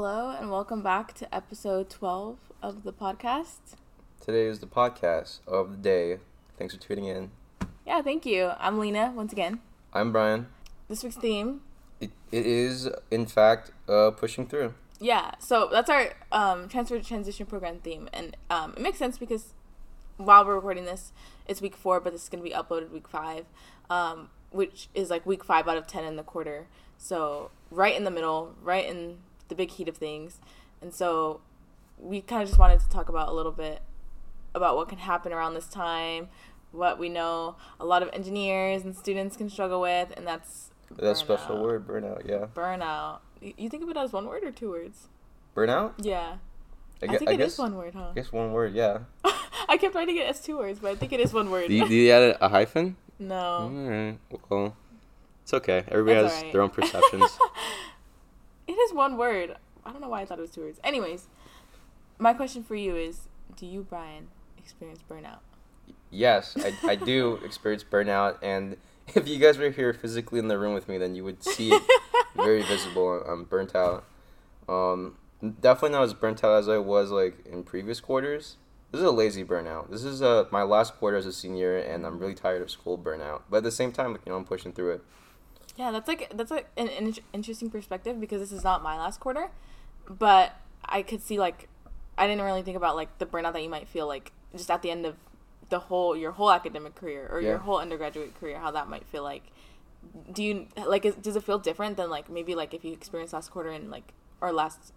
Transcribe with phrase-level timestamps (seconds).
[0.00, 3.74] Hello, and welcome back to episode 12 of the podcast.
[4.24, 6.18] Today is the podcast of the day.
[6.56, 7.32] Thanks for tuning in.
[7.84, 8.52] Yeah, thank you.
[8.60, 9.58] I'm Lena, once again.
[9.92, 10.46] I'm Brian.
[10.86, 11.62] This week's theme.
[12.00, 14.74] It, it is, in fact, uh, pushing through.
[15.00, 18.08] Yeah, so that's our um, transfer transition program theme.
[18.12, 19.52] And um, it makes sense because
[20.16, 21.12] while we're recording this,
[21.48, 23.46] it's week four, but this is going to be uploaded week five,
[23.90, 26.68] um, which is like week five out of 10 in the quarter.
[26.96, 29.18] So, right in the middle, right in
[29.48, 30.40] the big heat of things.
[30.80, 31.40] And so,
[31.98, 33.82] we kind of just wanted to talk about a little bit
[34.54, 36.28] about what can happen around this time,
[36.72, 41.16] what we know a lot of engineers and students can struggle with, and that's that
[41.16, 42.28] special word, burnout.
[42.28, 42.46] Yeah.
[42.54, 43.18] Burnout.
[43.40, 45.08] You think of it as one word or two words?
[45.54, 45.92] Burnout.
[45.98, 46.36] Yeah.
[47.02, 48.08] I, I think I it guess, is one word, huh?
[48.10, 48.74] I guess one word.
[48.74, 49.00] Yeah.
[49.68, 51.68] I kept writing it as two words, but I think it is one word.
[51.68, 52.96] do, you, do you add a hyphen?
[53.18, 53.34] No.
[53.36, 54.18] All right.
[54.48, 54.76] Well,
[55.42, 55.84] it's okay.
[55.88, 56.52] Everybody That's has right.
[56.52, 57.38] their own perceptions.
[58.78, 59.56] it is one word.
[59.84, 60.78] I don't know why I thought it was two words.
[60.84, 61.26] Anyways,
[62.18, 65.38] my question for you is: Do you, Brian, experience burnout?
[66.10, 68.76] Yes, I, I do experience burnout, and
[69.14, 71.72] if you guys were here physically in the room with me, then you would see
[71.72, 71.82] it
[72.36, 73.22] very visible.
[73.26, 74.04] I'm burnt out.
[74.68, 75.16] Um,
[75.60, 78.56] definitely not as burnt out as I was like in previous quarters.
[78.92, 79.90] This is a lazy burnout.
[79.90, 82.96] This is uh, my last quarter as a senior, and I'm really tired of school
[82.96, 83.42] burnout.
[83.50, 85.04] But at the same time, you know, I'm pushing through it.
[85.78, 89.20] Yeah, that's like that's like an, an interesting perspective because this is not my last
[89.20, 89.48] quarter,
[90.10, 91.68] but I could see like
[92.18, 94.82] I didn't really think about like the burnout that you might feel like just at
[94.82, 95.14] the end of
[95.68, 97.50] the whole your whole academic career or yeah.
[97.50, 99.44] your whole undergraduate career how that might feel like.
[100.32, 103.32] Do you like is, does it feel different than like maybe like if you experienced
[103.32, 104.92] last quarter and like or last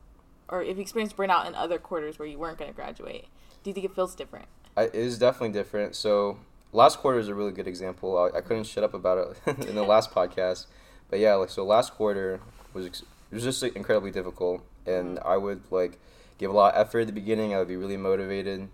[0.49, 3.27] or if you experienced burnout in other quarters where you weren't going to graduate?
[3.63, 4.47] Do you think it feels different?
[4.75, 5.95] I, it is definitely different.
[5.95, 6.39] So
[6.73, 9.75] last quarter is a really good example I, I couldn't shut up about it in
[9.75, 10.67] the last podcast
[11.09, 12.39] but yeah like so last quarter
[12.73, 15.27] was it was just like, incredibly difficult and mm-hmm.
[15.27, 15.99] i would like
[16.37, 18.69] give a lot of effort at the beginning i would be really motivated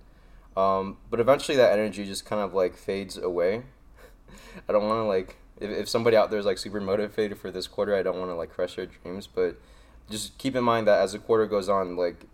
[0.58, 3.62] um, but eventually that energy just kind of like fades away.
[4.68, 7.52] I don't want to like if, if somebody out there is like super motivated for
[7.52, 9.62] this quarter, I don't want to like crush their dreams, but
[10.10, 12.26] just keep in mind that as the quarter goes on, like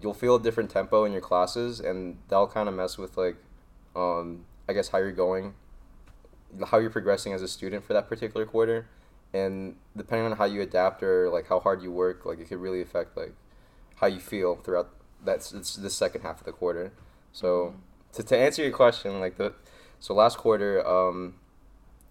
[0.00, 3.36] you'll feel a different tempo in your classes, and that'll kind of mess with like,
[3.96, 5.54] um, I guess how you're going,
[6.66, 8.86] how you're progressing as a student for that particular quarter,
[9.32, 12.58] and depending on how you adapt or like how hard you work, like it could
[12.58, 13.34] really affect like
[13.96, 14.90] how you feel throughout
[15.24, 16.92] that's the second half of the quarter.
[17.32, 17.78] So mm-hmm.
[18.14, 19.54] to, to answer your question, like the
[20.00, 21.34] so last quarter, um,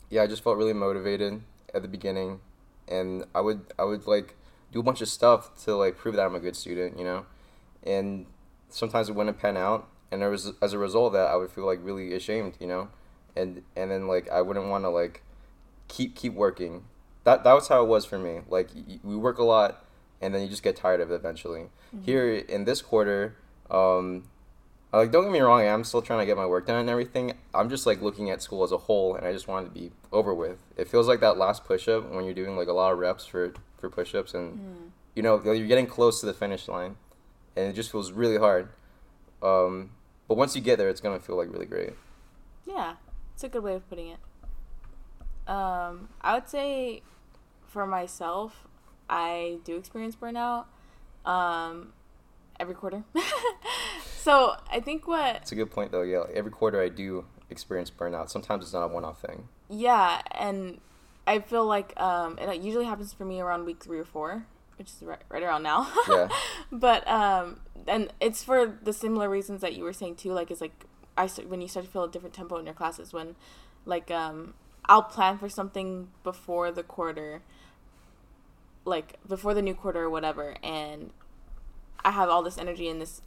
[0.09, 1.41] yeah, I just felt really motivated
[1.73, 2.39] at the beginning,
[2.87, 4.35] and I would I would like
[4.71, 7.25] do a bunch of stuff to like prove that I'm a good student, you know,
[7.83, 8.25] and
[8.69, 11.51] sometimes it wouldn't pan out, and there was as a result of that I would
[11.51, 12.89] feel like really ashamed, you know,
[13.35, 15.23] and and then like I wouldn't want to like
[15.87, 16.85] keep keep working.
[17.23, 18.41] That that was how it was for me.
[18.49, 18.69] Like
[19.03, 19.85] we work a lot,
[20.21, 21.69] and then you just get tired of it eventually.
[21.95, 22.03] Mm-hmm.
[22.03, 23.35] Here in this quarter,
[23.69, 24.23] um,
[24.93, 27.33] like, don't get me wrong, I'm still trying to get my work done and everything.
[27.53, 29.91] I'm just like looking at school as a whole, and I just wanted to be
[30.11, 30.57] over with.
[30.75, 33.25] It feels like that last push up when you're doing like a lot of reps
[33.25, 34.89] for for push ups, and mm.
[35.15, 36.97] you know you're getting close to the finish line,
[37.55, 38.69] and it just feels really hard.
[39.41, 39.91] Um,
[40.31, 41.91] but once you get there, it's gonna feel like really great.
[42.65, 42.93] Yeah,
[43.33, 44.17] it's a good way of putting it.
[45.45, 47.01] Um, I would say,
[47.67, 48.65] for myself,
[49.09, 50.67] I do experience burnout.
[51.25, 51.91] Um,
[52.61, 53.03] every quarter.
[54.19, 56.01] so I think what it's a good point though.
[56.01, 58.29] Yeah, like every quarter I do experience burnout.
[58.29, 59.49] Sometimes it's not a one-off thing.
[59.69, 60.79] Yeah, and
[61.27, 64.45] I feel like um, it usually happens for me around week three or four,
[64.81, 65.87] which is right, right around now.
[66.09, 66.27] Yeah.
[66.71, 70.33] but um, and it's for the similar reasons that you were saying too.
[70.33, 73.13] Like it's like I when you start to feel a different tempo in your classes
[73.13, 73.35] when,
[73.85, 74.55] like um,
[74.85, 77.43] I'll plan for something before the quarter.
[78.83, 81.11] Like before the new quarter or whatever, and
[82.03, 83.21] I have all this energy and this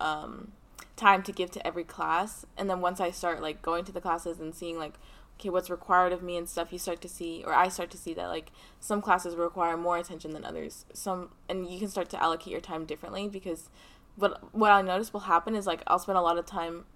[0.00, 0.50] um,
[0.96, 2.44] time to give to every class.
[2.56, 4.94] And then once I start like going to the classes and seeing like,
[5.38, 7.98] okay, what's required of me and stuff, you start to see, or I start to
[7.98, 10.86] see that like some classes require more attention than others.
[10.92, 13.68] Some, and you can start to allocate your time differently because
[14.16, 16.86] what what I notice will happen is like I'll spend a lot of time,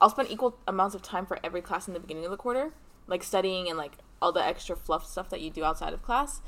[0.00, 2.72] I'll spend equal amounts of time for every class in the beginning of the quarter,
[3.06, 6.40] like studying and like all the extra fluff stuff that you do outside of class.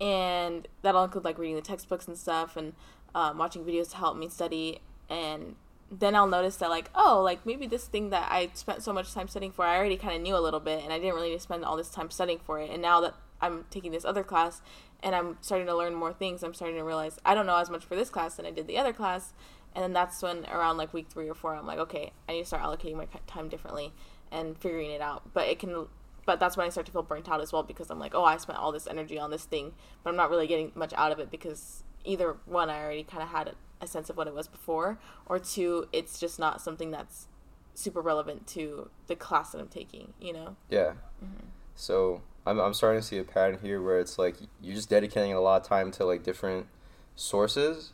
[0.00, 2.74] And that'll include like reading the textbooks and stuff and
[3.14, 5.56] um, watching videos to help me study and
[5.90, 9.12] then I'll notice that like oh like maybe this thing that I spent so much
[9.12, 11.38] time studying for I already kind of knew a little bit and I didn't really
[11.38, 12.70] spend all this time studying for it.
[12.70, 14.62] And now that I'm taking this other class
[15.02, 17.70] and I'm starting to learn more things I'm starting to realize I don't know as
[17.70, 19.32] much for this class than I did the other class.
[19.74, 22.40] And then that's when around like week 3 or 4 I'm like okay I need
[22.40, 23.92] to start allocating my time differently
[24.32, 25.32] and figuring it out.
[25.32, 25.86] But it can
[26.24, 28.24] but that's when I start to feel burnt out as well because I'm like oh
[28.24, 29.72] I spent all this energy on this thing
[30.02, 33.22] but I'm not really getting much out of it because either one, I already kind
[33.22, 36.60] of had a, a sense of what it was before, or two, it's just not
[36.60, 37.28] something that's
[37.74, 40.56] super relevant to the class that I'm taking, you know?
[40.70, 40.94] Yeah.
[41.22, 41.46] Mm-hmm.
[41.74, 45.32] So I'm, I'm starting to see a pattern here where it's like you're just dedicating
[45.32, 46.66] a lot of time to like different
[47.14, 47.92] sources,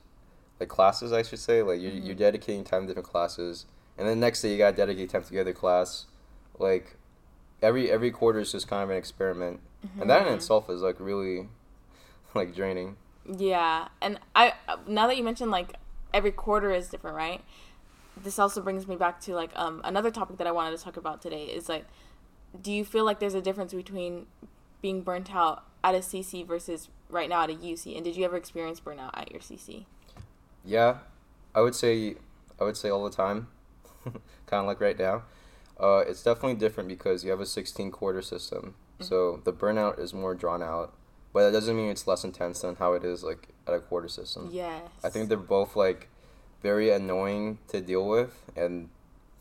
[0.60, 1.62] like classes, I should say.
[1.62, 2.06] Like you're, mm-hmm.
[2.06, 3.66] you're dedicating time to different classes.
[3.98, 6.06] And then next day you got to dedicate time to the other class.
[6.58, 6.96] Like
[7.60, 9.60] every every quarter is just kind of an experiment.
[9.84, 10.02] Mm-hmm.
[10.02, 10.36] And that in mm-hmm.
[10.36, 11.48] itself is like really
[12.34, 12.96] like draining.
[13.26, 13.88] Yeah.
[14.00, 14.54] And I
[14.86, 15.74] now that you mentioned like
[16.12, 17.40] every quarter is different, right?
[18.22, 20.96] This also brings me back to like um another topic that I wanted to talk
[20.96, 21.86] about today is like
[22.60, 24.26] do you feel like there's a difference between
[24.82, 27.94] being burnt out at a CC versus right now at a UC?
[27.96, 29.86] And did you ever experience burnout at your CC?
[30.64, 30.98] Yeah,
[31.54, 32.16] I would say
[32.60, 33.48] I would say all the time,
[34.04, 35.22] kind of like right now.
[35.80, 39.04] Uh, it's definitely different because you have a 16 quarter system, mm-hmm.
[39.04, 40.94] so the burnout is more drawn out.
[41.32, 44.08] But that doesn't mean it's less intense than how it is like at a quarter
[44.08, 44.50] system.
[44.52, 44.82] Yes.
[45.02, 46.08] I think they're both like
[46.62, 48.88] very annoying to deal with, and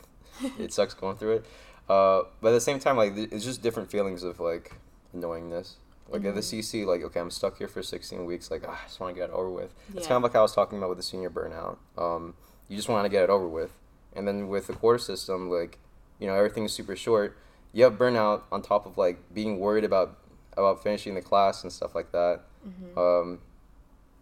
[0.59, 1.45] it sucks going through it.
[1.89, 4.73] Uh, but at the same time, like it's just different feelings of like
[5.15, 5.73] annoyingness.
[6.09, 6.29] Like mm-hmm.
[6.29, 8.49] at the CC, like okay, I'm stuck here for 16 weeks.
[8.49, 9.73] Like ah, I just want to get it over with.
[9.93, 9.99] Yeah.
[9.99, 11.77] It's kind of like I was talking about with the senior burnout.
[11.97, 12.35] Um,
[12.67, 13.73] you just want to get it over with,
[14.15, 15.77] and then with the quarter system, like
[16.19, 17.37] you know everything's super short.
[17.73, 20.17] You have burnout on top of like being worried about
[20.57, 22.41] about finishing the class and stuff like that.
[22.67, 22.97] Mm-hmm.
[22.97, 23.39] Um,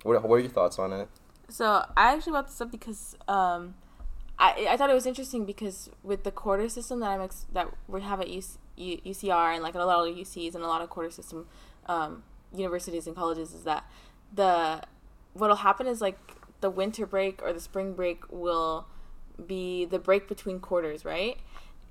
[0.03, 1.09] what what are your thoughts on it?
[1.49, 3.75] So I actually brought this up because um,
[4.37, 7.67] I I thought it was interesting because with the quarter system that I'm ex- that
[7.87, 10.81] we have at UC, U- UCR and like a lot of UCs and a lot
[10.81, 11.47] of quarter system
[11.87, 12.23] um,
[12.53, 13.83] universities and colleges is that
[14.33, 14.81] the
[15.33, 16.17] what'll happen is like
[16.61, 18.87] the winter break or the spring break will
[19.45, 21.37] be the break between quarters, right?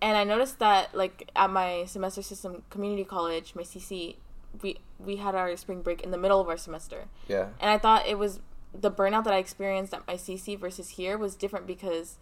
[0.01, 4.17] And I noticed that like at my semester system community college, my CC,
[4.63, 7.05] we we had our spring break in the middle of our semester.
[7.29, 7.49] Yeah.
[7.61, 8.41] And I thought it was
[8.75, 12.19] the burnout that I experienced at my CC versus here was different because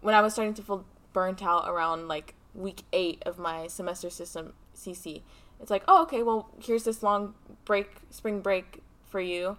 [0.00, 4.10] when I was starting to feel burnt out around like week eight of my semester
[4.10, 5.22] system CC,
[5.60, 7.34] it's like, oh, okay, well, here's this long
[7.64, 9.56] break, spring break for you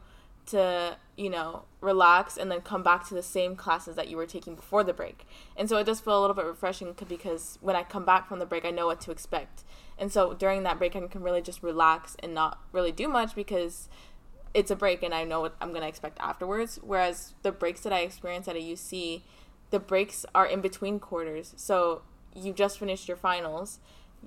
[0.47, 4.25] to, you know, relax and then come back to the same classes that you were
[4.25, 5.25] taking before the break.
[5.55, 8.39] And so it does feel a little bit refreshing because when I come back from
[8.39, 9.63] the break, I know what to expect.
[9.97, 13.35] And so during that break, I can really just relax and not really do much
[13.35, 13.89] because
[14.53, 16.79] it's a break and I know what I'm going to expect afterwards.
[16.81, 19.21] Whereas the breaks that I experience at a UC,
[19.71, 21.53] the breaks are in between quarters.
[21.57, 22.01] So
[22.35, 23.79] you just finished your finals.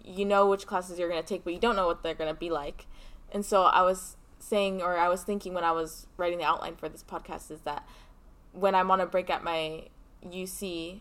[0.04, 2.32] You know which classes you're going to take, but you don't know what they're going
[2.32, 2.86] to be like.
[3.32, 6.76] And so I was saying, or I was thinking when I was writing the outline
[6.76, 7.86] for this podcast, is that
[8.52, 9.84] when I'm on a break at my
[10.24, 11.00] UC,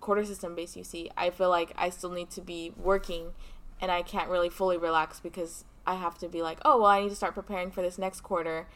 [0.00, 3.32] quarter system based UC, I feel like I still need to be working
[3.80, 7.00] and I can't really fully relax because I have to be like, oh, well, I
[7.02, 8.66] need to start preparing for this next quarter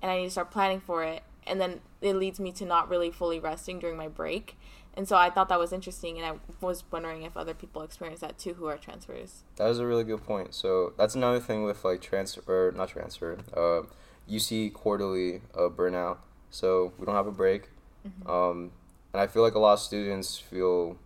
[0.00, 2.88] and I need to start planning for it and then it leads me to not
[2.88, 4.56] really fully resting during my break.
[4.96, 8.20] And so I thought that was interesting, and I was wondering if other people experience
[8.20, 9.42] that too who are transfers.
[9.56, 10.54] That was a really good point.
[10.54, 13.82] So that's another thing with like transfer, not transfer, uh,
[14.30, 16.18] UC quarterly uh, burnout.
[16.50, 17.70] So we don't have a break,
[18.06, 18.30] mm-hmm.
[18.30, 18.70] um,
[19.12, 20.96] and I feel like a lot of students feel,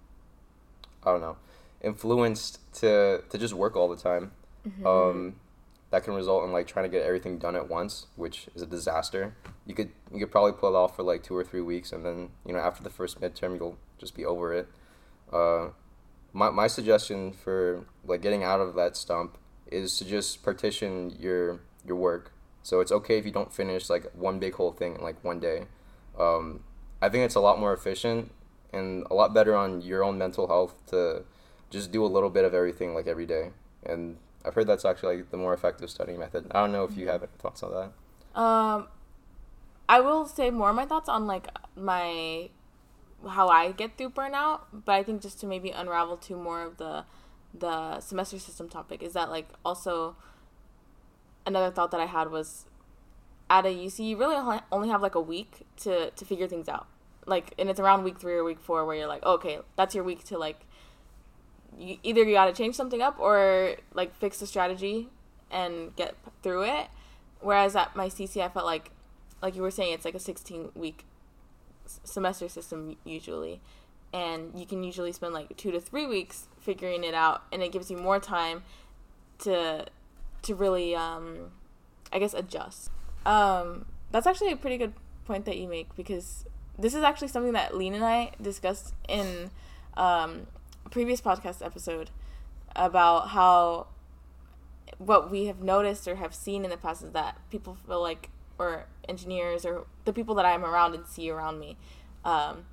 [1.02, 1.38] I don't know,
[1.82, 4.32] influenced to to just work all the time.
[4.66, 4.86] Mm-hmm.
[4.86, 5.36] Um,
[5.90, 8.66] that can result in like trying to get everything done at once, which is a
[8.66, 9.34] disaster.
[9.66, 12.04] You could you could probably pull it off for like two or three weeks, and
[12.04, 14.68] then you know after the first midterm you'll just be over it.
[15.32, 15.68] Uh,
[16.32, 21.60] my my suggestion for like getting out of that stump is to just partition your
[21.86, 22.32] your work.
[22.62, 25.40] So it's okay if you don't finish like one big whole thing in like one
[25.40, 25.64] day.
[26.18, 26.64] Um,
[27.00, 28.32] I think it's a lot more efficient
[28.72, 31.24] and a lot better on your own mental health to
[31.70, 33.50] just do a little bit of everything like every day
[33.84, 36.46] and I've heard that's actually like the more effective studying method.
[36.50, 38.40] I don't know if you have any thoughts on that.
[38.40, 38.86] Um,
[39.88, 42.50] I will say more of my thoughts on like my
[43.28, 46.76] how I get through burnout, but I think just to maybe unravel to more of
[46.76, 47.04] the
[47.52, 50.16] the semester system topic is that like also
[51.46, 52.66] another thought that I had was
[53.48, 56.86] at a UC you really only have like a week to to figure things out.
[57.26, 59.94] Like and it's around week 3 or week 4 where you're like, oh, "Okay, that's
[59.94, 60.60] your week to like
[61.78, 65.08] you either you got to change something up or like fix the strategy
[65.50, 66.88] and get through it.
[67.40, 68.90] Whereas at my CC, I felt like,
[69.40, 71.04] like you were saying, it's like a 16 week
[71.86, 73.60] semester system usually,
[74.12, 77.72] and you can usually spend like two to three weeks figuring it out, and it
[77.72, 78.62] gives you more time
[79.40, 79.86] to
[80.42, 81.50] to really, um,
[82.12, 82.90] I guess, adjust.
[83.24, 84.94] Um, that's actually a pretty good
[85.24, 86.44] point that you make because
[86.78, 89.50] this is actually something that Lean and I discussed in
[89.96, 90.46] um,
[90.88, 92.10] previous podcast episode
[92.74, 93.88] about how
[94.98, 98.30] what we have noticed or have seen in the past is that people feel like
[98.58, 101.76] or engineers or the people that I'm around and see around me
[102.24, 102.64] um,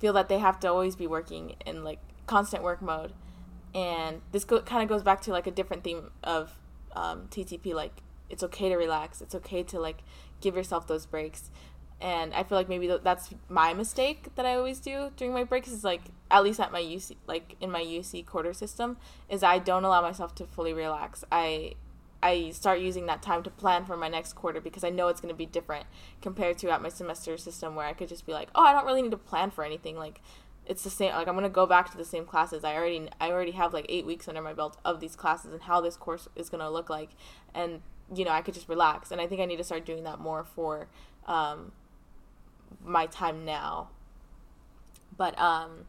[0.00, 3.12] feel that they have to always be working in like constant work mode.
[3.74, 6.58] And this go- kind of goes back to like a different theme of
[6.94, 7.72] um, TTP.
[7.74, 9.22] Like it's okay to relax.
[9.22, 10.02] It's okay to like
[10.40, 11.50] give yourself those breaks.
[12.02, 15.68] And I feel like maybe that's my mistake that I always do during my breaks
[15.68, 18.96] is like at least at my UC like in my UC quarter system
[19.28, 21.24] is I don't allow myself to fully relax.
[21.30, 21.74] I
[22.20, 25.20] I start using that time to plan for my next quarter because I know it's
[25.20, 25.86] going to be different
[26.20, 28.86] compared to at my semester system where I could just be like, "Oh, I don't
[28.86, 30.20] really need to plan for anything." Like
[30.66, 32.64] it's the same like I'm going to go back to the same classes.
[32.64, 35.62] I already I already have like 8 weeks under my belt of these classes and
[35.62, 37.10] how this course is going to look like
[37.54, 37.80] and
[38.14, 39.10] you know, I could just relax.
[39.10, 40.88] And I think I need to start doing that more for
[41.26, 41.72] um
[42.84, 43.88] my time now.
[45.16, 45.86] But um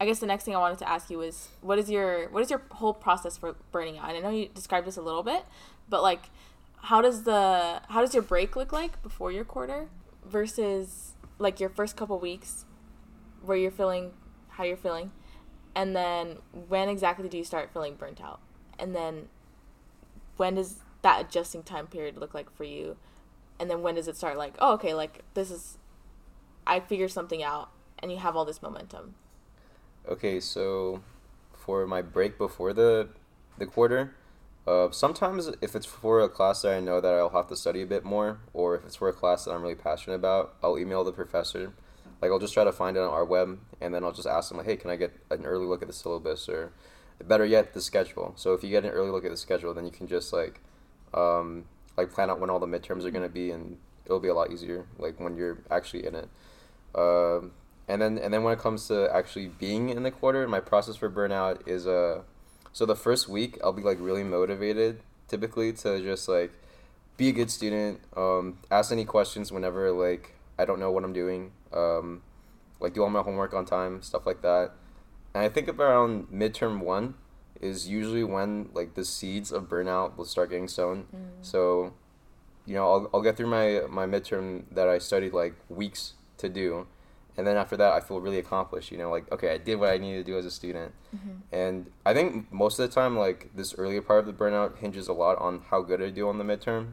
[0.00, 2.42] I guess the next thing I wanted to ask you is what is your what
[2.42, 4.10] is your whole process for burning out?
[4.10, 5.44] I know you described this a little bit,
[5.88, 6.30] but like
[6.82, 9.88] how does the how does your break look like before your quarter
[10.24, 12.64] versus like your first couple weeks
[13.42, 14.12] where you're feeling
[14.48, 15.10] how you're feeling
[15.74, 16.38] and then
[16.68, 18.40] when exactly do you start feeling burnt out?
[18.78, 19.28] And then
[20.36, 22.96] when does that adjusting time period look like for you?
[23.58, 25.78] And then when does it start like, oh okay, like this is
[26.70, 29.16] I figure something out and you have all this momentum?
[30.08, 31.02] Okay, so
[31.52, 33.08] for my break before the
[33.58, 34.14] the quarter,
[34.68, 37.82] uh, sometimes if it's for a class that I know that I'll have to study
[37.82, 40.78] a bit more, or if it's for a class that I'm really passionate about, I'll
[40.78, 41.74] email the professor.
[42.22, 44.48] Like I'll just try to find it on our web, and then I'll just ask
[44.48, 46.72] them like, "Hey, can I get an early look at the syllabus?" Or
[47.24, 48.32] better yet, the schedule.
[48.36, 50.60] So if you get an early look at the schedule, then you can just like,
[51.12, 51.64] um,
[51.96, 54.52] like plan out when all the midterms are gonna be, and it'll be a lot
[54.52, 54.86] easier.
[54.98, 56.28] Like when you're actually in it.
[56.94, 57.52] Um,
[57.90, 60.96] and then and then when it comes to actually being in the quarter, my process
[60.96, 62.22] for burnout is uh
[62.72, 66.52] so the first week I'll be like really motivated typically to just like
[67.16, 71.12] be a good student, um, ask any questions whenever like I don't know what I'm
[71.12, 72.22] doing, um,
[72.78, 74.70] like do all my homework on time, stuff like that.
[75.34, 77.14] And I think around midterm one
[77.60, 81.06] is usually when like the seeds of burnout will start getting sown.
[81.14, 81.28] Mm.
[81.42, 81.92] So,
[82.66, 86.48] you know, I'll, I'll get through my my midterm that I studied like weeks to
[86.48, 86.86] do.
[87.36, 89.88] And then after that i feel really accomplished you know like okay i did what
[89.88, 90.92] i needed to do as a student.
[91.16, 91.30] Mm-hmm.
[91.52, 95.08] and i think most of the time like this earlier part of the burnout hinges
[95.08, 96.92] a lot on how good i do on the midterm.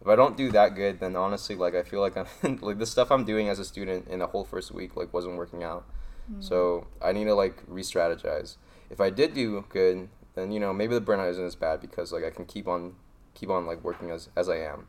[0.00, 2.86] If i don't do that good then honestly like i feel like i'm like the
[2.86, 5.84] stuff i'm doing as a student in the whole first week like wasn't working out.
[6.30, 6.42] Mm-hmm.
[6.42, 8.56] so i need to like re-strategize.
[8.90, 12.12] If i did do good then you know maybe the burnout isn't as bad because
[12.12, 12.94] like i can keep on
[13.34, 14.86] keep on like working as as i am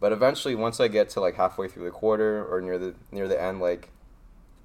[0.00, 3.28] but eventually once i get to like halfway through the quarter or near the near
[3.28, 3.90] the end like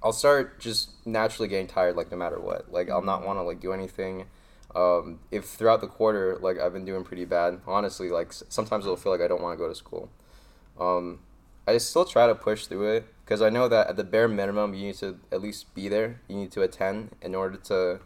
[0.02, 2.72] I'll start just naturally getting tired, like no matter what.
[2.72, 4.26] Like I'll not want to like do anything.
[4.74, 8.96] Um, if throughout the quarter, like I've been doing pretty bad, honestly, like sometimes it'll
[8.96, 10.10] feel like I don't want to go to school.
[10.78, 11.20] Um,
[11.68, 14.74] I still try to push through it because I know that at the bare minimum,
[14.74, 16.20] you need to at least be there.
[16.26, 18.00] You need to attend in order to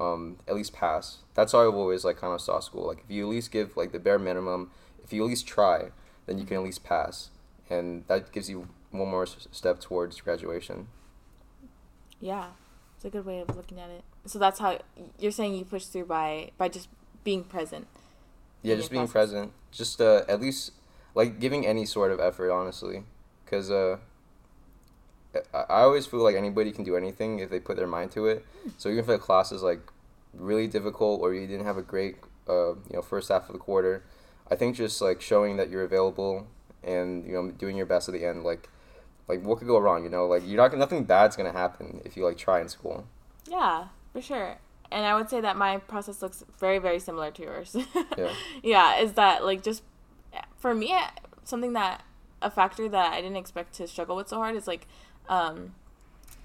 [0.00, 1.18] um, at least pass.
[1.34, 2.86] That's how I've always like kind of saw school.
[2.86, 4.72] Like if you at least give like the bare minimum,
[5.04, 5.90] if you at least try,
[6.28, 7.30] then you can at least pass,
[7.68, 10.88] and that gives you one more step towards graduation.
[12.20, 12.48] Yeah,
[12.94, 14.04] it's a good way of looking at it.
[14.26, 14.78] So that's how
[15.18, 16.88] you're saying you push through by by just
[17.24, 17.86] being present.
[18.62, 19.32] Yeah, just being process.
[19.32, 19.52] present.
[19.72, 20.72] Just uh, at least
[21.14, 23.04] like giving any sort of effort, honestly,
[23.44, 23.96] because uh,
[25.54, 28.44] I always feel like anybody can do anything if they put their mind to it.
[28.62, 28.70] Hmm.
[28.76, 29.80] So even if the class is like
[30.34, 32.16] really difficult or you didn't have a great
[32.48, 34.02] uh, you know first half of the quarter,
[34.50, 36.46] I think just like showing that you're available
[36.82, 38.68] and you know doing your best at the end like
[39.26, 40.26] like what could go wrong you know?
[40.26, 43.06] Like you're not nothing bad's gonna happen if you like try in school.
[43.48, 44.58] Yeah for sure.
[44.90, 47.76] And i would say that my process looks very very similar to yours.
[48.16, 48.32] Yeah.
[48.62, 49.82] Yeah is that like just
[50.56, 50.94] for me
[51.44, 52.02] something that
[52.40, 54.86] a factor that i didn't expect to struggle with so hard is like
[55.28, 55.72] um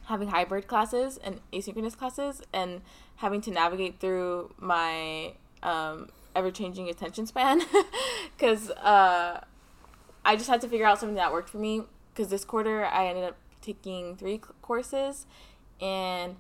[0.06, 2.82] having hybrid classes and asynchronous classes and
[3.18, 7.62] having to navigate through my um, ever changing attention span.
[8.36, 9.42] Because uh,
[10.26, 11.84] I just had to figure out something that worked for me.
[12.14, 15.26] Because this quarter I ended up taking three courses,
[15.80, 16.36] and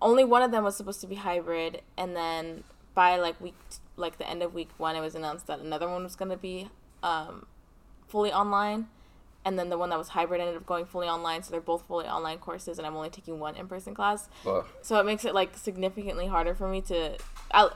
[0.00, 3.54] only one of them was supposed to be hybrid, and then by like week
[3.96, 6.36] like the end of week one, it was announced that another one was going to
[6.36, 6.68] be
[7.02, 7.46] um,
[8.08, 8.88] fully online,
[9.48, 11.42] and then the one that was hybrid ended up going fully online.
[11.42, 14.28] So they're both fully online courses, and I'm only taking one in person class.
[14.44, 14.66] Wow.
[14.82, 17.16] So it makes it like significantly harder for me to,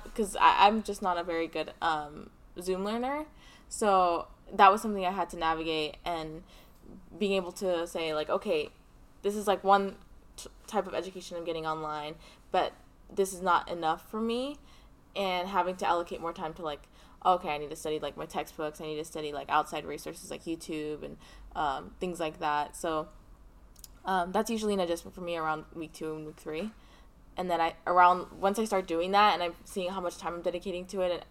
[0.04, 2.28] because I'm just not a very good um,
[2.60, 3.24] Zoom learner.
[3.70, 6.42] So that was something I had to navigate and
[7.18, 8.68] being able to say like okay
[9.22, 9.96] this is like one
[10.36, 12.14] t- type of education i'm getting online
[12.50, 12.72] but
[13.14, 14.58] this is not enough for me
[15.16, 16.82] and having to allocate more time to like
[17.24, 18.80] okay, I need to study like my textbooks.
[18.80, 21.16] I need to study like outside resources like YouTube and
[21.54, 22.76] um, things like that.
[22.76, 23.08] So
[24.04, 26.70] um, that's usually an adjustment for me around week two and week three.
[27.36, 30.34] And then I around once I start doing that and I'm seeing how much time
[30.34, 31.22] I'm dedicating to it and,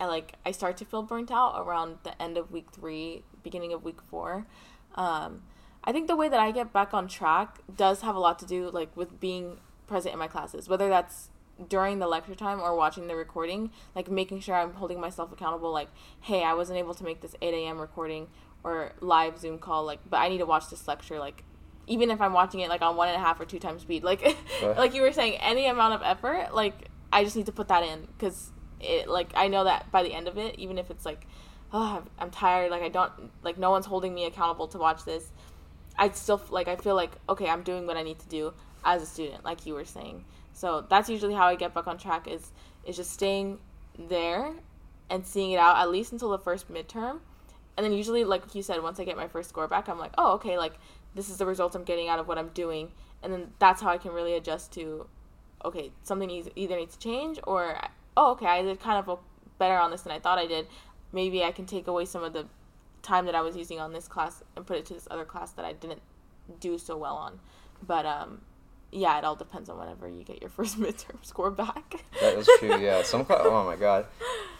[0.00, 3.72] and like I start to feel burnt out around the end of week three, beginning
[3.72, 4.46] of week four.
[4.94, 5.42] Um,
[5.84, 8.46] I think the way that I get back on track does have a lot to
[8.46, 11.29] do like with being present in my classes, whether that's
[11.68, 15.72] during the lecture time or watching the recording, like making sure I'm holding myself accountable.
[15.72, 15.88] Like,
[16.20, 17.78] hey, I wasn't able to make this 8 a.m.
[17.78, 18.28] recording
[18.62, 21.44] or live Zoom call, like, but I need to watch this lecture, like,
[21.86, 24.04] even if I'm watching it like on one and a half or two times speed,
[24.04, 24.22] like,
[24.62, 27.82] like you were saying, any amount of effort, like, I just need to put that
[27.82, 31.04] in because it, like, I know that by the end of it, even if it's
[31.04, 31.26] like,
[31.72, 33.12] oh, I'm tired, like, I don't,
[33.42, 35.32] like, no one's holding me accountable to watch this.
[36.00, 39.02] I still like I feel like okay, I'm doing what I need to do as
[39.02, 40.24] a student, like you were saying.
[40.52, 42.52] So that's usually how I get back on track is
[42.84, 43.58] is just staying
[43.98, 44.52] there
[45.08, 47.20] and seeing it out at least until the first midterm.
[47.76, 50.12] And then usually like you said, once I get my first score back, I'm like,
[50.18, 50.74] oh okay, like
[51.14, 52.92] this is the results I'm getting out of what I'm doing.
[53.22, 55.06] And then that's how I can really adjust to
[55.64, 57.78] okay, something needs either needs to change or
[58.16, 59.18] oh okay, I did kind of
[59.58, 60.66] better on this than I thought I did.
[61.12, 62.46] Maybe I can take away some of the
[63.02, 65.52] time that I was using on this class and put it to this other class
[65.52, 66.02] that I didn't
[66.60, 67.40] do so well on.
[67.86, 68.42] But um
[68.92, 72.04] yeah, it all depends on whenever you get your first midterm score back.
[72.20, 72.78] that is true.
[72.78, 73.40] Yeah, some class.
[73.44, 74.06] Oh my god,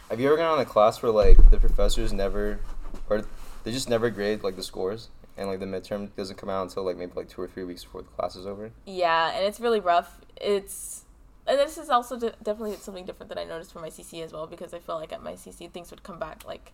[0.08, 2.60] have you ever gone on a class where like the professors never,
[3.08, 3.24] or
[3.64, 6.84] they just never grade like the scores, and like the midterm doesn't come out until
[6.84, 8.70] like maybe like two or three weeks before the class is over?
[8.86, 10.20] Yeah, and it's really rough.
[10.36, 11.04] It's
[11.46, 14.32] and this is also de- definitely something different that I noticed for my CC as
[14.32, 16.72] well because I feel like at my CC things would come back like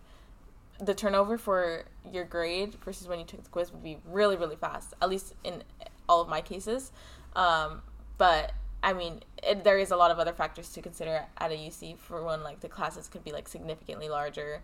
[0.79, 4.55] the turnover for your grade versus when you took the quiz would be really really
[4.55, 5.63] fast at least in
[6.07, 6.91] all of my cases
[7.35, 7.81] um,
[8.17, 8.53] but
[8.83, 11.97] I mean, it, there is a lot of other factors to consider at a UC.
[11.97, 14.61] For one, like the classes could be like significantly larger.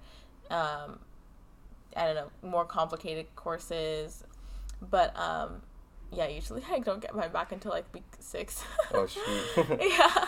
[0.49, 0.99] Um,
[1.95, 4.23] I don't know, more complicated courses,
[4.81, 5.61] but um,
[6.11, 8.63] yeah, usually I don't get mine back until like week six.
[8.93, 9.67] oh shoot.
[9.81, 10.25] yeah,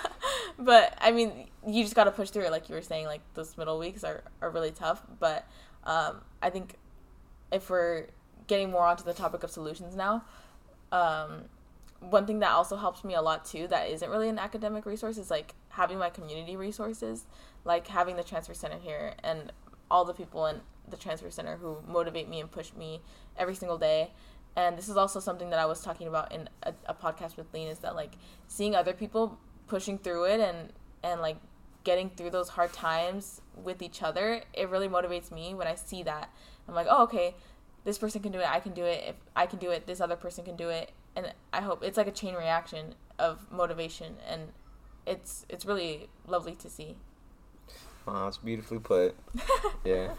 [0.58, 3.06] but I mean, you just got to push through it, like you were saying.
[3.06, 5.48] Like those middle weeks are are really tough, but
[5.84, 6.76] um, I think
[7.52, 8.08] if we're
[8.48, 10.24] getting more onto the topic of solutions now,
[10.92, 11.46] um,
[12.00, 15.18] one thing that also helps me a lot too that isn't really an academic resource
[15.18, 17.26] is like having my community resources
[17.64, 19.52] like having the transfer center here and
[19.90, 23.02] all the people in the transfer center who motivate me and push me
[23.38, 24.12] every single day.
[24.56, 27.54] And this is also something that i was talking about in a, a podcast with
[27.54, 28.14] lean is that like
[28.48, 30.72] seeing other people pushing through it and
[31.04, 31.38] and like
[31.84, 36.04] getting through those hard times with each other it really motivates me when i see
[36.04, 36.30] that.
[36.68, 37.36] I'm like oh okay
[37.84, 40.00] this person can do it i can do it if i can do it this
[40.00, 44.16] other person can do it and I hope it's like a chain reaction of motivation,
[44.28, 44.50] and
[45.06, 46.96] it's it's really lovely to see.
[48.06, 49.16] Wow, it's beautifully put.
[49.86, 50.14] yeah,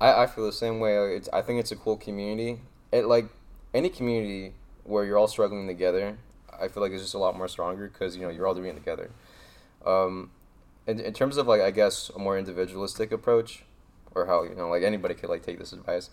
[0.00, 0.96] I, I feel the same way.
[1.14, 2.60] It's I think it's a cool community.
[2.92, 3.26] It like
[3.74, 6.18] any community where you're all struggling together.
[6.58, 8.70] I feel like it's just a lot more stronger because you know you're all doing
[8.70, 9.10] it together.
[9.84, 10.30] Um,
[10.86, 13.64] in, in terms of like I guess a more individualistic approach,
[14.16, 16.10] or how you know like anybody could like take this advice.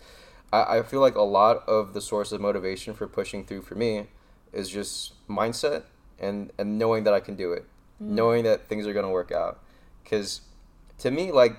[0.52, 3.74] I, I feel like a lot of the source of motivation for pushing through for
[3.74, 4.06] me
[4.52, 5.82] is just mindset
[6.18, 7.64] and, and knowing that I can do it,
[8.00, 8.08] mm.
[8.08, 9.58] knowing that things are going to work out.
[10.02, 10.42] Because
[10.98, 11.56] to me, like,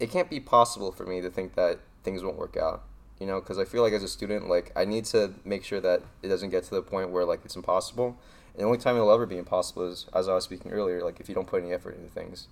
[0.00, 2.82] it can't be possible for me to think that things won't work out,
[3.20, 5.80] you know, because I feel like as a student, like, I need to make sure
[5.80, 8.16] that it doesn't get to the point where, like, it's impossible.
[8.54, 11.20] And the only time it'll ever be impossible is, as I was speaking earlier, like,
[11.20, 12.48] if you don't put any effort into things.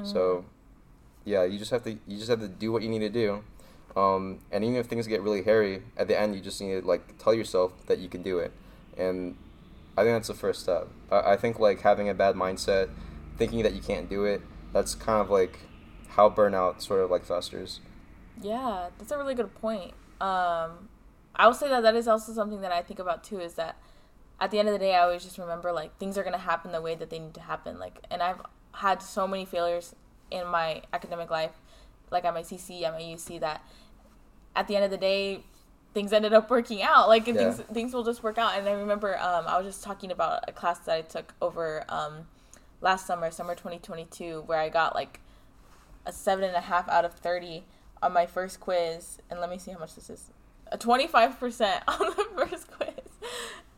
[0.00, 0.12] Mm.
[0.12, 0.44] So,
[1.26, 3.42] yeah, you just have to you just have to do what you need to do
[3.96, 6.86] um, and even if things get really hairy, at the end you just need to
[6.86, 8.52] like tell yourself that you can do it.
[8.96, 9.36] And
[9.96, 10.88] I think that's the first step.
[11.10, 12.90] I, I think like having a bad mindset,
[13.38, 15.60] thinking that you can't do it, that's kind of like
[16.08, 17.80] how burnout sort of like festers.
[18.42, 19.94] Yeah, that's a really good point.
[20.20, 20.90] Um,
[21.34, 23.40] I will say that that is also something that I think about too.
[23.40, 23.76] Is that
[24.38, 26.72] at the end of the day, I always just remember like things are gonna happen
[26.72, 27.78] the way that they need to happen.
[27.78, 29.94] Like, and I've had so many failures
[30.30, 31.52] in my academic life,
[32.10, 33.62] like at my CC, at my UC, that
[34.54, 35.44] at the end of the day,
[35.94, 37.08] things ended up working out.
[37.08, 37.34] Like yeah.
[37.34, 38.58] things things will just work out.
[38.58, 41.84] And I remember um, I was just talking about a class that I took over
[41.88, 42.26] um,
[42.80, 45.20] last summer, summer 2022, where I got like
[46.04, 47.64] a seven and a half out of 30
[48.02, 49.18] on my first quiz.
[49.30, 50.30] And let me see how much this is.
[50.72, 52.90] A 25% on the first quiz.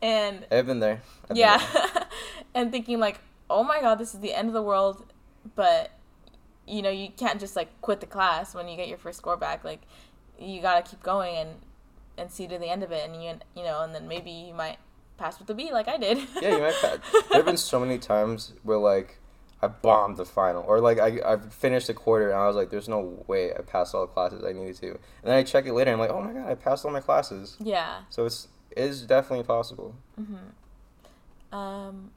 [0.01, 1.01] And I've been there.
[1.29, 1.57] I've yeah.
[1.57, 2.05] Been there.
[2.55, 5.05] and thinking like, oh my God, this is the end of the world.
[5.55, 5.91] But,
[6.69, 9.37] you know, you can't just like quit the class when you get your first score
[9.37, 9.63] back.
[9.63, 9.81] Like,
[10.37, 11.49] you gotta keep going and
[12.17, 14.53] and see to the end of it, and you you know, and then maybe you
[14.53, 14.77] might
[15.17, 16.19] pass with the B like I did.
[16.41, 16.75] yeah, you might.
[16.75, 16.97] Pass.
[17.29, 19.19] There have been so many times where like
[19.61, 22.69] I bombed the final, or like I I finished a quarter and I was like,
[22.69, 25.65] there's no way I passed all the classes I needed to, and then I check
[25.65, 27.57] it later and I'm like, oh my god, I passed all my classes.
[27.59, 28.01] Yeah.
[28.09, 29.95] So it's it is definitely possible.
[30.19, 31.55] Mm-hmm.
[31.55, 32.11] Um,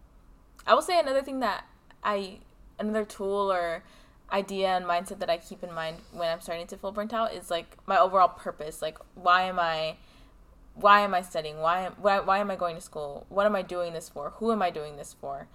[0.66, 1.64] I will say another thing that
[2.04, 2.38] I
[2.78, 3.82] another tool or
[4.32, 7.34] idea and mindset that I keep in mind when I'm starting to feel burnt out
[7.34, 8.80] is like my overall purpose.
[8.80, 9.96] Like, why am I
[10.74, 11.58] why am I studying?
[11.58, 13.26] Why, why, why am I going to school?
[13.28, 14.30] What am I doing this for?
[14.36, 15.48] Who am I doing this for?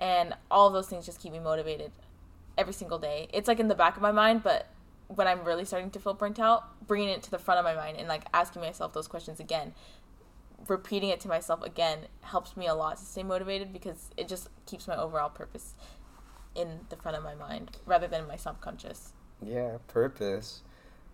[0.00, 1.92] And all those things just keep me motivated
[2.58, 3.28] every single day.
[3.32, 4.66] It's like in the back of my mind, but
[5.06, 7.74] when I'm really starting to feel burnt out, bringing it to the front of my
[7.74, 9.72] mind and like asking myself those questions again,
[10.68, 14.48] repeating it to myself again helps me a lot to stay motivated because it just
[14.66, 15.74] keeps my overall purpose
[16.56, 19.12] in the front of my mind rather than my subconscious.
[19.42, 20.62] Yeah, purpose.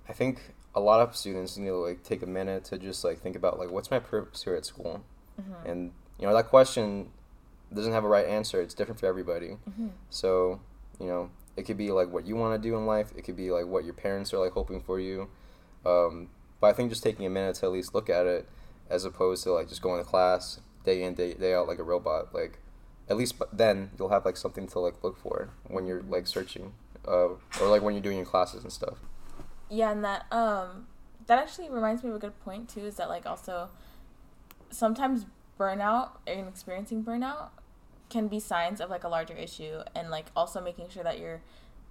[0.08, 3.20] I think a lot of students need to like take a minute to just like
[3.20, 5.04] think about like what's my purpose here at school,
[5.40, 5.68] mm-hmm.
[5.68, 7.10] and you know that question
[7.74, 8.60] doesn't have a right answer.
[8.60, 9.56] It's different for everybody.
[9.68, 9.88] Mm-hmm.
[10.10, 10.60] So
[11.00, 13.12] you know it could be like what you want to do in life.
[13.16, 15.28] It could be like what your parents are like hoping for you.
[15.84, 16.28] Um,
[16.60, 18.48] but I think just taking a minute to at least look at it,
[18.88, 21.82] as opposed to like just going to class day in day day out like a
[21.82, 22.34] robot.
[22.34, 22.58] Like
[23.08, 26.72] at least then you'll have like something to like look for when you're like searching,
[27.06, 27.28] uh,
[27.60, 28.98] or like when you're doing your classes and stuff.
[29.68, 30.86] Yeah and that um
[31.26, 33.70] that actually reminds me of a good point too is that like also
[34.70, 35.26] sometimes
[35.58, 37.50] burnout and experiencing burnout
[38.10, 41.40] can be signs of like a larger issue and like also making sure that you're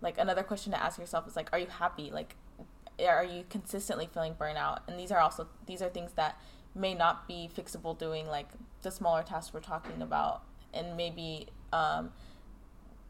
[0.02, 2.12] like another question to ask yourself is like are you happy?
[2.12, 2.36] Like
[3.00, 4.80] are you consistently feeling burnout?
[4.88, 6.40] And these are also these are things that
[6.76, 8.48] may not be fixable doing like
[8.82, 12.12] the smaller tasks we're talking about and maybe um,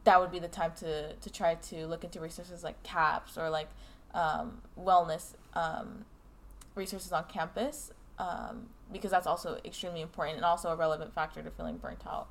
[0.04, 3.50] that would be the time to to try to look into resources like CAPS or
[3.50, 3.70] like
[4.14, 6.06] um, wellness um,
[6.76, 11.50] resources on campus um, because that's also extremely important and also a relevant factor to
[11.52, 12.28] feeling burnt out.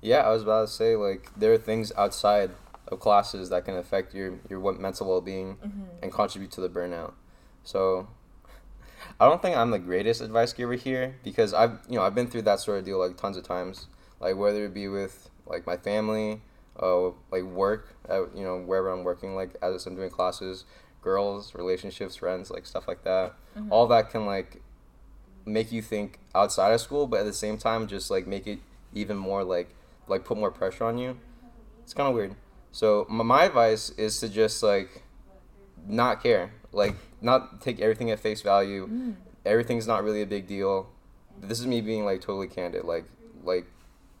[0.00, 2.50] Yeah, I was about to say like there are things outside
[2.88, 5.82] of classes that can affect your your mental well being mm-hmm.
[6.02, 7.12] and contribute to the burnout.
[7.64, 8.08] So
[9.20, 12.28] I don't think I'm the greatest advice giver here because I've you know I've been
[12.28, 13.86] through that sort of deal like tons of times.
[14.20, 16.42] Like whether it be with like my family,
[16.80, 20.64] uh, like work, at, you know wherever I'm working, like as I'm doing classes,
[21.02, 23.34] girls, relationships, friends, like stuff like that.
[23.56, 23.72] Mm-hmm.
[23.72, 24.62] All that can like
[25.46, 28.58] make you think outside of school, but at the same time, just like make it
[28.94, 29.70] even more like
[30.06, 31.18] like put more pressure on you.
[31.82, 32.34] It's kind of weird.
[32.72, 35.02] So my, my advice is to just like
[35.86, 38.88] not care, like not take everything at face value.
[38.88, 39.14] Mm.
[39.46, 40.90] Everything's not really a big deal.
[41.40, 43.04] This is me being like totally candid, like
[43.44, 43.66] like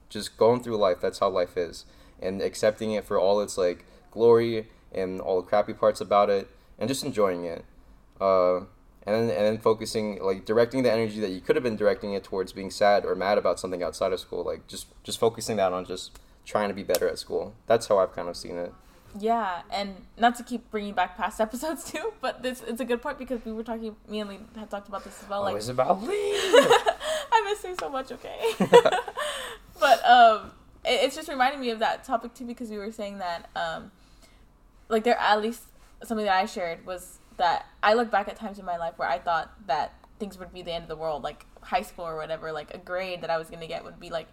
[0.08, 1.00] just going through life.
[1.00, 1.84] That's how life is,
[2.20, 6.48] and accepting it for all its like glory and all the crappy parts about it,
[6.78, 7.64] and just enjoying it.
[8.20, 8.60] Uh,
[9.08, 12.12] and then, and then focusing like directing the energy that you could have been directing
[12.12, 15.56] it towards being sad or mad about something outside of school like just just focusing
[15.56, 18.58] that on just trying to be better at school that's how i've kind of seen
[18.58, 18.72] it
[19.18, 23.00] yeah and not to keep bringing back past episodes too but this it's a good
[23.00, 25.56] point because we were talking me and lee had talked about this as well like
[25.56, 29.14] it's about lee i miss her so much okay but
[30.08, 30.50] um
[30.84, 33.92] it, it's just reminding me of that topic too because we were saying that um
[34.88, 35.62] like there at least
[36.02, 39.08] something that I shared was that I look back at times in my life where
[39.08, 42.16] I thought that things would be the end of the world, like high school or
[42.16, 44.26] whatever, like a grade that I was gonna get would be like,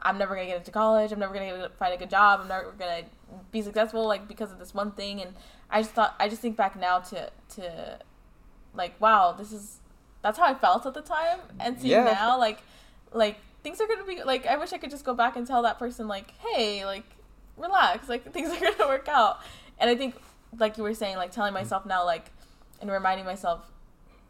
[0.00, 2.72] I'm never gonna get into college, I'm never gonna find a good job, I'm never
[2.72, 3.04] gonna
[3.50, 5.20] be successful, like because of this one thing.
[5.20, 5.34] And
[5.70, 7.98] I just thought, I just think back now to to,
[8.74, 9.78] like, wow, this is
[10.22, 12.04] that's how I felt at the time, and see yeah.
[12.04, 12.60] now, like,
[13.12, 15.62] like things are gonna be like, I wish I could just go back and tell
[15.62, 17.04] that person, like, hey, like,
[17.56, 19.40] relax, like things are gonna work out.
[19.78, 20.14] And I think
[20.58, 22.30] like you were saying, like telling myself now, like,
[22.80, 23.70] and reminding myself,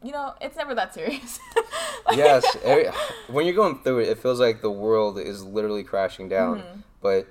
[0.03, 1.39] you know, it's never that serious.
[2.05, 2.87] like, yes, every,
[3.27, 6.59] when you're going through it, it feels like the world is literally crashing down.
[6.59, 6.79] Mm-hmm.
[7.01, 7.27] But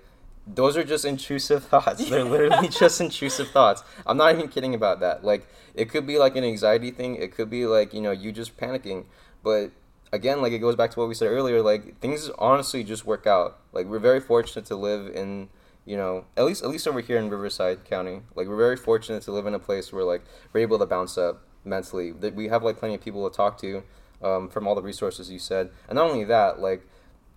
[0.46, 2.08] those are just intrusive thoughts.
[2.08, 3.84] They're literally just intrusive thoughts.
[4.06, 5.24] I'm not even kidding about that.
[5.24, 7.16] Like, it could be like an anxiety thing.
[7.16, 9.04] It could be like you know you just panicking.
[9.42, 9.70] But
[10.12, 11.62] again, like it goes back to what we said earlier.
[11.62, 13.58] Like things honestly just work out.
[13.72, 15.48] Like we're very fortunate to live in
[15.84, 19.22] you know, at least at least over here in Riverside County, like we're very fortunate
[19.24, 20.22] to live in a place where like
[20.52, 22.12] we're able to bounce up mentally.
[22.12, 23.82] That we have like plenty of people to talk to
[24.22, 26.86] um, from all the resources you said, and not only that, like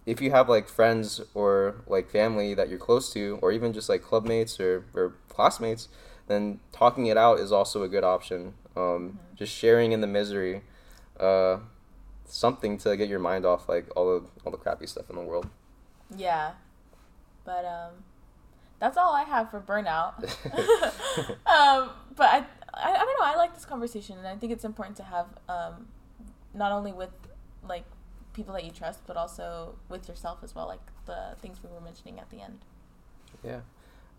[0.05, 3.89] if you have like friends or like family that you're close to, or even just
[3.89, 5.87] like clubmates or, or classmates,
[6.27, 8.53] then talking it out is also a good option.
[8.75, 9.17] Um, mm-hmm.
[9.35, 10.61] Just sharing in the misery,
[11.19, 11.57] uh,
[12.25, 15.21] something to get your mind off like all the all the crappy stuff in the
[15.21, 15.47] world.
[16.15, 16.51] Yeah,
[17.45, 18.03] but um
[18.79, 20.15] that's all I have for burnout.
[21.45, 23.25] um, but I, I, I don't know.
[23.25, 25.87] I like this conversation, and I think it's important to have um,
[26.53, 27.11] not only with
[27.67, 27.85] like
[28.33, 30.67] people that you trust, but also with yourself as well.
[30.67, 32.59] Like the things we were mentioning at the end.
[33.43, 33.61] Yeah,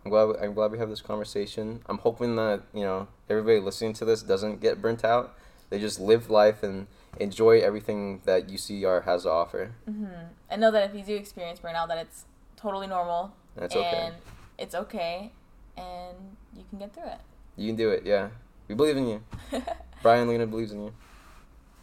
[0.03, 1.81] I'm glad I'm glad we have this conversation.
[1.85, 5.35] I'm hoping that you know everybody listening to this doesn't get burnt out.
[5.69, 6.87] They just live life and
[7.19, 9.71] enjoy everything that UCR has to offer.
[9.89, 10.05] Mm-hmm.
[10.49, 13.33] And know that if you do experience burnout, that it's totally normal.
[13.55, 14.05] That's okay.
[14.05, 14.15] And
[14.57, 15.31] it's okay,
[15.75, 16.17] and
[16.55, 17.19] you can get through it.
[17.55, 18.03] You can do it.
[18.05, 18.29] Yeah,
[18.67, 19.23] we believe in you.
[20.01, 20.93] Brian Lena believes in you.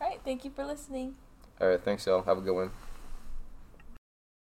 [0.01, 0.21] All right.
[0.25, 1.15] Thank you for listening.
[1.61, 1.83] All right.
[1.83, 2.23] Thanks, y'all.
[2.23, 2.71] Have a good one.